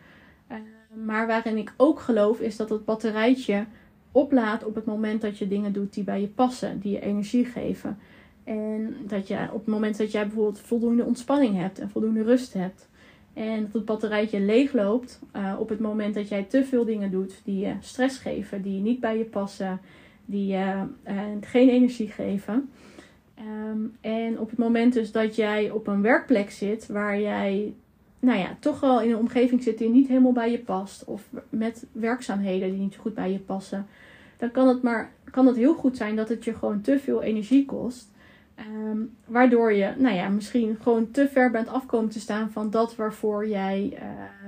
Maar 1.03 1.27
waarin 1.27 1.57
ik 1.57 1.73
ook 1.77 1.99
geloof 1.99 2.39
is 2.39 2.55
dat 2.55 2.69
het 2.69 2.85
batterijtje 2.85 3.65
oplaadt 4.11 4.65
op 4.65 4.75
het 4.75 4.85
moment 4.85 5.21
dat 5.21 5.37
je 5.37 5.47
dingen 5.47 5.73
doet 5.73 5.93
die 5.93 6.03
bij 6.03 6.21
je 6.21 6.27
passen, 6.27 6.79
die 6.79 6.91
je 6.91 6.99
energie 6.99 7.45
geven. 7.45 7.97
En 8.43 8.95
dat 9.07 9.27
je 9.27 9.47
op 9.51 9.59
het 9.59 9.67
moment 9.67 9.97
dat 9.97 10.11
jij 10.11 10.25
bijvoorbeeld 10.25 10.59
voldoende 10.59 11.03
ontspanning 11.03 11.57
hebt 11.57 11.79
en 11.79 11.89
voldoende 11.89 12.23
rust 12.23 12.53
hebt. 12.53 12.87
En 13.33 13.61
dat 13.61 13.73
het 13.73 13.85
batterijtje 13.85 14.39
leeg 14.39 14.73
loopt 14.73 15.19
uh, 15.35 15.55
op 15.59 15.69
het 15.69 15.79
moment 15.79 16.15
dat 16.15 16.29
jij 16.29 16.43
te 16.43 16.63
veel 16.63 16.85
dingen 16.85 17.11
doet 17.11 17.41
die 17.43 17.59
je 17.59 17.73
stress 17.79 18.17
geven, 18.17 18.61
die 18.61 18.81
niet 18.81 18.99
bij 18.99 19.17
je 19.17 19.23
passen, 19.23 19.79
die 20.25 20.47
je 20.47 20.83
uh, 21.07 21.21
geen 21.41 21.69
energie 21.69 22.07
geven. 22.07 22.69
Um, 23.39 23.95
en 24.01 24.39
op 24.39 24.49
het 24.49 24.59
moment 24.59 24.93
dus 24.93 25.11
dat 25.11 25.35
jij 25.35 25.71
op 25.71 25.87
een 25.87 26.01
werkplek 26.01 26.51
zit 26.51 26.87
waar 26.87 27.19
jij 27.19 27.73
nou 28.25 28.39
ja, 28.39 28.57
toch 28.59 28.79
wel 28.79 29.01
in 29.01 29.09
een 29.09 29.17
omgeving 29.17 29.63
zit 29.63 29.77
die 29.77 29.89
niet 29.89 30.07
helemaal 30.07 30.31
bij 30.31 30.51
je 30.51 30.59
past, 30.59 31.03
of 31.03 31.29
met 31.49 31.85
werkzaamheden 31.91 32.69
die 32.69 32.79
niet 32.79 32.93
zo 32.93 33.01
goed 33.01 33.13
bij 33.13 33.31
je 33.31 33.39
passen, 33.39 33.87
dan 34.37 34.51
kan 34.51 34.67
het, 34.67 34.81
maar, 34.81 35.11
kan 35.31 35.47
het 35.47 35.55
heel 35.55 35.73
goed 35.73 35.97
zijn 35.97 36.15
dat 36.15 36.29
het 36.29 36.43
je 36.43 36.53
gewoon 36.53 36.81
te 36.81 36.99
veel 36.99 37.21
energie 37.21 37.65
kost. 37.65 38.13
Um, 38.59 39.15
waardoor 39.25 39.73
je, 39.73 39.93
nou 39.97 40.15
ja, 40.15 40.29
misschien 40.29 40.77
gewoon 40.81 41.11
te 41.11 41.27
ver 41.27 41.51
bent 41.51 41.67
afkomen 41.67 42.09
te 42.09 42.19
staan 42.19 42.51
van 42.51 42.69
dat 42.69 42.95
waarvoor 42.95 43.47
jij, 43.47 43.97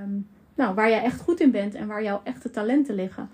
um, 0.04 0.28
nou, 0.56 0.76
waar 0.76 0.90
jij 0.90 1.04
echt 1.04 1.22
goed 1.22 1.40
in 1.40 1.52
bent 1.52 1.76
en 1.76 1.88
waar 1.88 2.04
jouw 2.04 2.22
echte 2.24 2.50
talenten 2.50 2.96
liggen. 2.96 3.30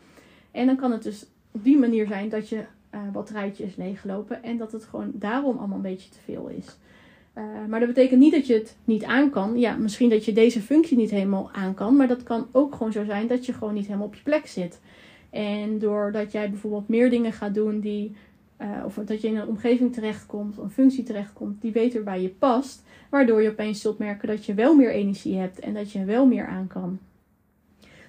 En 0.51 0.65
dan 0.65 0.75
kan 0.75 0.91
het 0.91 1.03
dus 1.03 1.25
op 1.51 1.63
die 1.63 1.77
manier 1.77 2.07
zijn 2.07 2.29
dat 2.29 2.49
je 2.49 2.63
uh, 2.95 3.01
batterijtje 3.11 3.63
is 3.63 3.75
leeggelopen 3.75 4.43
en 4.43 4.57
dat 4.57 4.71
het 4.71 4.83
gewoon 4.83 5.11
daarom 5.13 5.57
allemaal 5.57 5.75
een 5.75 5.83
beetje 5.83 6.09
te 6.09 6.19
veel 6.23 6.47
is. 6.47 6.77
Uh, 7.37 7.43
maar 7.67 7.79
dat 7.79 7.89
betekent 7.89 8.19
niet 8.19 8.33
dat 8.33 8.47
je 8.47 8.53
het 8.53 8.77
niet 8.85 9.03
aan 9.03 9.29
kan. 9.29 9.59
Ja, 9.59 9.75
misschien 9.75 10.09
dat 10.09 10.25
je 10.25 10.33
deze 10.33 10.61
functie 10.61 10.97
niet 10.97 11.09
helemaal 11.09 11.49
aan 11.51 11.73
kan, 11.73 11.95
maar 11.95 12.07
dat 12.07 12.23
kan 12.23 12.47
ook 12.51 12.75
gewoon 12.75 12.91
zo 12.91 13.03
zijn 13.03 13.27
dat 13.27 13.45
je 13.45 13.53
gewoon 13.53 13.73
niet 13.73 13.85
helemaal 13.85 14.07
op 14.07 14.15
je 14.15 14.23
plek 14.23 14.47
zit. 14.47 14.79
En 15.29 15.79
doordat 15.79 16.31
jij 16.31 16.49
bijvoorbeeld 16.49 16.87
meer 16.87 17.09
dingen 17.09 17.33
gaat 17.33 17.53
doen 17.53 17.79
die 17.79 18.15
uh, 18.61 18.85
of 18.85 18.93
dat 19.05 19.21
je 19.21 19.27
in 19.27 19.37
een 19.37 19.47
omgeving 19.47 19.93
terechtkomt, 19.93 20.57
een 20.57 20.69
functie 20.69 21.03
terechtkomt 21.03 21.61
die 21.61 21.71
beter 21.71 22.03
bij 22.03 22.21
je 22.21 22.29
past, 22.29 22.83
waardoor 23.09 23.41
je 23.41 23.49
opeens 23.49 23.81
zult 23.81 23.97
merken 23.97 24.27
dat 24.27 24.45
je 24.45 24.53
wel 24.53 24.75
meer 24.75 24.91
energie 24.91 25.37
hebt 25.37 25.59
en 25.59 25.73
dat 25.73 25.91
je 25.91 26.05
wel 26.05 26.25
meer 26.25 26.47
aan 26.47 26.67
kan. 26.67 26.99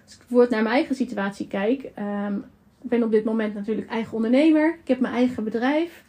Als 0.04 0.12
ik 0.12 0.18
bijvoorbeeld 0.18 0.50
naar 0.50 0.62
mijn 0.62 0.74
eigen 0.74 0.94
situatie 0.94 1.46
kijk, 1.46 1.90
um, 1.98 2.44
ik 2.82 2.90
ben 2.90 3.02
op 3.02 3.10
dit 3.10 3.24
moment 3.24 3.54
natuurlijk 3.54 3.88
eigen 3.88 4.14
ondernemer, 4.14 4.78
ik 4.82 4.88
heb 4.88 5.00
mijn 5.00 5.14
eigen 5.14 5.44
bedrijf, 5.44 6.03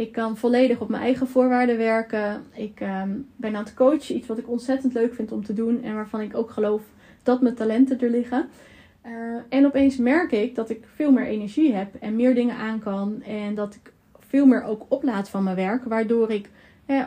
ik 0.00 0.12
kan 0.12 0.36
volledig 0.36 0.80
op 0.80 0.88
mijn 0.88 1.02
eigen 1.02 1.26
voorwaarden 1.26 1.76
werken, 1.76 2.44
ik 2.54 2.80
um, 2.80 3.28
ben 3.36 3.56
aan 3.56 3.64
het 3.64 3.74
coachen, 3.74 4.16
iets 4.16 4.26
wat 4.26 4.38
ik 4.38 4.48
ontzettend 4.48 4.94
leuk 4.94 5.14
vind 5.14 5.32
om 5.32 5.44
te 5.44 5.52
doen 5.52 5.82
en 5.82 5.94
waarvan 5.94 6.20
ik 6.20 6.36
ook 6.36 6.50
geloof 6.50 6.82
dat 7.22 7.40
mijn 7.40 7.54
talenten 7.54 8.00
er 8.00 8.10
liggen. 8.10 8.48
Uh, 9.06 9.12
en 9.48 9.66
opeens 9.66 9.96
merk 9.96 10.32
ik 10.32 10.54
dat 10.54 10.70
ik 10.70 10.84
veel 10.94 11.12
meer 11.12 11.26
energie 11.26 11.74
heb 11.74 11.94
en 11.94 12.16
meer 12.16 12.34
dingen 12.34 12.56
aan 12.56 12.78
kan. 12.78 13.22
En 13.22 13.54
dat 13.54 13.74
ik 13.74 13.92
veel 14.18 14.46
meer 14.46 14.62
ook 14.62 14.84
oplaad 14.88 15.28
van 15.28 15.42
mijn 15.42 15.56
werk, 15.56 15.84
waardoor 15.84 16.30
ik 16.30 16.48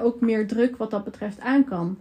ook 0.01 0.19
meer 0.19 0.47
druk 0.47 0.77
wat 0.77 0.91
dat 0.91 1.03
betreft 1.03 1.39
aan 1.39 1.63
kan. 1.63 1.97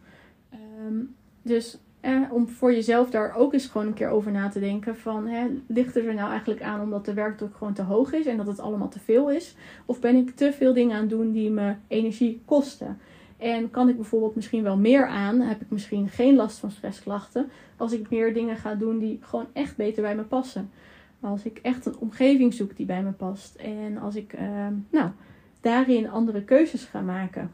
Um, 0.87 1.15
dus 1.43 1.79
eh, 2.03 2.21
om 2.31 2.49
voor 2.49 2.73
jezelf 2.73 3.11
daar 3.11 3.35
ook 3.35 3.53
eens 3.53 3.67
gewoon 3.67 3.87
een 3.87 3.95
keer 3.95 4.09
over 4.09 4.33
na 4.33 4.49
te 4.49 4.61
denken 4.61 4.97
van 4.97 5.27
hè, 5.27 5.47
ligt 5.67 5.95
het 5.95 6.05
er 6.05 6.15
nou 6.15 6.31
eigenlijk 6.31 6.63
aan 6.63 6.81
omdat 6.81 7.05
de 7.05 7.15
werkdruk 7.15 7.57
gewoon 7.57 7.73
te 7.73 7.83
hoog 7.83 8.13
is 8.13 8.27
en 8.27 8.37
dat 8.37 8.47
het 8.47 8.61
allemaal 8.61 8.89
te 8.89 9.01
veel 9.01 9.31
is? 9.31 9.57
Of 9.87 10.01
ben 10.01 10.17
ik 10.17 10.31
te 10.31 10.53
veel 10.53 10.73
dingen 10.73 10.95
aan 10.95 11.01
het 11.01 11.11
doen 11.11 11.33
die 11.33 11.51
me 11.51 11.75
energie 11.89 12.43
kosten? 12.45 12.99
En 13.37 13.71
kan 13.71 13.89
ik 13.89 13.97
bijvoorbeeld 13.97 14.35
misschien 14.35 14.63
wel 14.63 14.77
meer 14.77 15.07
aan? 15.07 15.41
Heb 15.41 15.61
ik 15.61 15.71
misschien 15.71 16.09
geen 16.09 16.35
last 16.35 16.59
van 16.59 16.71
stressklachten? 16.71 17.51
Als 17.77 17.93
ik 17.93 18.11
meer 18.11 18.35
dingen 18.35 18.57
ga 18.57 18.75
doen 18.75 18.99
die 18.99 19.19
gewoon 19.21 19.47
echt 19.53 19.77
beter 19.77 20.03
bij 20.03 20.17
me 20.17 20.23
passen. 20.23 20.71
Als 21.21 21.45
ik 21.45 21.59
echt 21.59 21.87
een 21.87 21.99
omgeving 21.99 22.55
zoek 22.55 22.77
die 22.77 22.87
bij 22.87 23.03
me 23.03 23.13
past. 23.13 23.55
En 23.55 23.99
als 23.99 24.15
ik 24.15 24.33
uh, 24.33 24.67
nou, 24.91 25.11
daarin 25.61 26.11
andere 26.11 26.45
keuzes 26.45 26.85
ga 26.85 27.01
maken. 27.01 27.51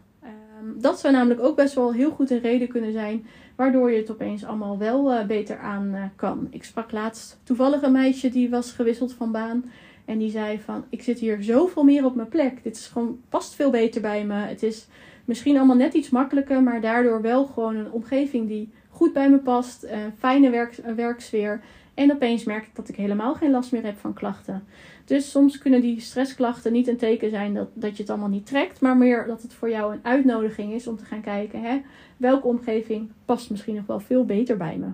Uh, 0.63 0.83
dat 0.83 1.01
zou 1.01 1.13
namelijk 1.13 1.41
ook 1.41 1.57
best 1.57 1.75
wel 1.75 1.93
heel 1.93 2.11
goed 2.11 2.31
een 2.31 2.41
reden 2.41 2.69
kunnen 2.69 2.93
zijn. 2.93 3.27
Waardoor 3.57 3.91
je 3.91 3.99
het 3.99 4.11
opeens 4.11 4.45
allemaal 4.45 4.79
wel 4.79 5.13
uh, 5.13 5.25
beter 5.25 5.59
aan 5.59 5.95
eh, 5.95 6.03
kan. 6.17 6.47
Ik 6.51 6.65
sprak 6.65 6.93
laatst 6.93 7.41
toevallig 7.43 7.83
een 7.83 7.93
meisje 7.93 8.29
die 8.29 8.51
was 8.51 8.73
gewisseld 8.73 9.13
van 9.13 9.33
baan. 9.33 9.65
En 10.05 10.19
die 10.19 10.31
zei 10.31 10.61
van 10.61 10.85
ik 10.89 11.03
zit 11.03 11.19
hier 11.19 11.43
zoveel 11.43 11.85
meer 11.85 12.05
op 12.05 12.15
mijn 12.15 12.29
plek. 12.29 12.63
Dit 12.63 12.77
is 12.77 12.87
gewoon 12.87 13.21
past 13.29 13.55
veel 13.55 13.71
beter 13.71 14.01
bij 14.01 14.25
me. 14.25 14.35
Het 14.35 14.63
is 14.63 14.87
Misschien 15.29 15.57
allemaal 15.57 15.77
net 15.77 15.95
iets 15.95 16.11
makkelijker, 16.11 16.63
maar 16.63 16.81
daardoor 16.81 17.23
wel 17.23 17.47
gewoon 17.47 17.77
een 17.77 17.91
omgeving 17.91 18.49
die 18.49 18.73
goed 18.89 19.13
bij 19.13 19.31
me 19.31 19.39
past. 19.39 19.83
Een 19.83 20.13
fijne 20.19 20.51
werk, 20.51 20.75
werksfeer. 20.97 21.61
En 21.95 22.13
opeens 22.13 22.45
merk 22.45 22.67
ik 22.67 22.75
dat 22.75 22.89
ik 22.89 22.97
helemaal 22.97 23.35
geen 23.35 23.51
last 23.51 23.73
meer 23.73 23.85
heb 23.85 23.99
van 23.99 24.13
klachten. 24.13 24.65
Dus 25.09 25.31
soms 25.31 25.59
kunnen 25.59 25.81
die 25.81 26.01
stressklachten 26.01 26.73
niet 26.73 26.89
een 26.89 26.97
teken 26.97 27.31
zijn 27.31 27.55
dat, 27.55 27.69
dat 27.75 27.97
je 27.97 28.03
het 28.03 28.11
allemaal 28.11 28.29
niet 28.29 28.47
trekt, 28.47 28.81
maar 28.81 28.97
meer 28.97 29.27
dat 29.27 29.43
het 29.43 29.55
voor 29.55 29.71
jou 29.71 29.93
een 29.93 30.05
uitnodiging 30.05 30.73
is 30.73 30.87
om 30.87 30.97
te 30.97 31.05
gaan 31.05 31.21
kijken: 31.21 31.63
hè, 31.63 31.81
welke 32.17 32.47
omgeving 32.47 33.11
past 33.25 33.51
misschien 33.51 33.75
nog 33.75 33.87
wel 33.87 34.01
veel 34.01 34.25
beter 34.25 34.57
bij 34.57 34.77
me. 34.77 34.87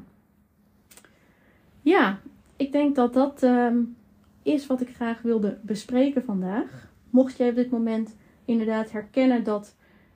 Ja, 1.83 2.21
ik 2.57 2.73
denk 2.73 2.95
dat 2.95 3.15
dat 3.15 3.43
um, 3.43 3.97
is 4.43 4.67
wat 4.67 4.81
ik 4.81 4.95
graag 4.95 5.23
wilde 5.23 5.59
bespreken 5.63 6.25
vandaag. 6.25 6.89
Mocht 7.11 7.37
jij 7.37 7.49
op 7.49 7.55
dit 7.55 7.71
moment 7.71 8.17
inderdaad 8.45 8.91
herkennen 8.91 9.45
dat 9.45 9.75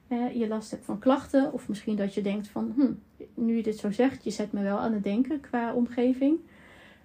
je 0.09 0.49
last 0.49 0.71
hebt 0.71 0.85
van 0.85 0.99
klachten. 0.99 1.53
Of 1.53 1.69
misschien 1.69 1.97
dat 1.97 2.15
je 2.15 2.23
denkt 2.23 2.49
van, 2.49 2.73
hm, 2.77 2.93
nu 3.35 3.57
je 3.57 3.63
dit 3.63 3.79
zo 3.79 3.91
zegt, 3.91 4.25
je 4.25 4.31
zet 4.31 4.53
me 4.53 4.63
wel 4.63 4.79
aan 4.79 4.93
het 4.93 5.03
denken 5.05 5.41
qua 5.41 5.75
omgeving. 5.75 6.39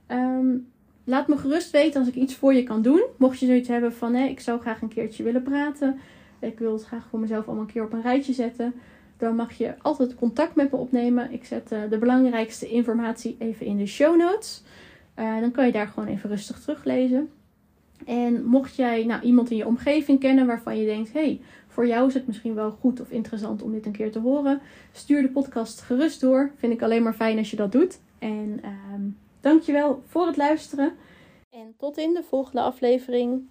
Um, 0.07 0.71
laat 1.03 1.27
me 1.27 1.37
gerust 1.37 1.71
weten 1.71 1.99
als 1.99 2.09
ik 2.09 2.15
iets 2.15 2.35
voor 2.35 2.53
je 2.53 2.63
kan 2.63 2.81
doen. 2.81 3.03
Mocht 3.17 3.39
je 3.39 3.45
zoiets 3.45 3.67
hebben 3.67 3.93
van, 3.93 4.13
hé, 4.13 4.25
ik 4.25 4.39
zou 4.39 4.61
graag 4.61 4.81
een 4.81 4.87
keertje 4.87 5.23
willen 5.23 5.43
praten. 5.43 5.99
Ik 6.39 6.59
wil 6.59 6.73
het 6.73 6.83
graag 6.83 7.07
voor 7.09 7.19
mezelf 7.19 7.45
allemaal 7.45 7.63
een 7.63 7.71
keer 7.71 7.83
op 7.83 7.93
een 7.93 8.01
rijtje 8.01 8.33
zetten. 8.33 8.73
Dan 9.17 9.35
mag 9.35 9.53
je 9.53 9.73
altijd 9.81 10.15
contact 10.15 10.55
met 10.55 10.71
me 10.71 10.77
opnemen. 10.77 11.31
Ik 11.31 11.45
zet 11.45 11.71
uh, 11.71 11.79
de 11.89 11.97
belangrijkste 11.97 12.69
informatie 12.69 13.35
even 13.39 13.65
in 13.65 13.77
de 13.77 13.85
show 13.85 14.17
notes. 14.17 14.63
Uh, 15.19 15.39
dan 15.39 15.51
kan 15.51 15.65
je 15.65 15.71
daar 15.71 15.87
gewoon 15.87 16.09
even 16.09 16.29
rustig 16.29 16.59
teruglezen. 16.59 17.29
En 18.05 18.45
mocht 18.45 18.75
jij 18.75 19.05
nou, 19.05 19.21
iemand 19.21 19.51
in 19.51 19.57
je 19.57 19.67
omgeving 19.67 20.19
kennen 20.19 20.45
waarvan 20.45 20.77
je 20.77 20.85
denkt: 20.85 21.13
hey, 21.13 21.41
voor 21.67 21.87
jou 21.87 22.07
is 22.07 22.13
het 22.13 22.27
misschien 22.27 22.53
wel 22.53 22.71
goed 22.71 23.01
of 23.01 23.09
interessant 23.09 23.61
om 23.61 23.71
dit 23.71 23.85
een 23.85 23.91
keer 23.91 24.11
te 24.11 24.19
horen, 24.19 24.61
stuur 24.91 25.21
de 25.21 25.29
podcast 25.29 25.81
gerust 25.81 26.21
door. 26.21 26.51
Vind 26.55 26.73
ik 26.73 26.81
alleen 26.81 27.03
maar 27.03 27.13
fijn 27.13 27.37
als 27.37 27.49
je 27.49 27.55
dat 27.55 27.71
doet. 27.71 27.99
En 28.19 28.61
um, 28.93 29.17
dankjewel 29.43 30.03
voor 30.07 30.25
het 30.25 30.37
luisteren. 30.37 30.97
En 31.49 31.73
tot 31.77 31.97
in 31.97 32.13
de 32.13 32.23
volgende 32.23 32.61
aflevering. 32.61 33.49